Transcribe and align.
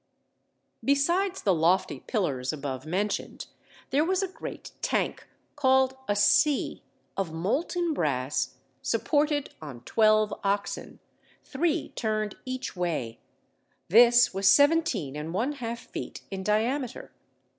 Besides 0.83 1.43
the 1.43 1.53
lofty 1.53 1.99
pillars 1.99 2.51
above 2.51 2.87
mentioned, 2.87 3.45
there 3.91 4.03
was 4.03 4.23
a 4.23 4.27
great 4.27 4.71
tank, 4.81 5.27
called 5.55 5.95
a 6.07 6.15
sea, 6.15 6.81
of 7.15 7.31
molten 7.31 7.93
brass, 7.93 8.55
supported 8.81 9.53
on 9.61 9.81
twelve 9.81 10.33
oxen, 10.43 10.99
three 11.43 11.89
turned 11.89 12.35
each 12.45 12.75
way; 12.75 13.19
this 13.89 14.33
was 14.33 14.47
seventeen 14.47 15.15
and 15.15 15.35
one 15.35 15.51
half 15.51 15.77
feet 15.81 16.23
in 16.31 16.41
diameter. 16.41 17.11